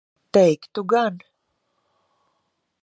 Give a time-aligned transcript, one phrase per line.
[0.33, 1.15] Teiktu gan.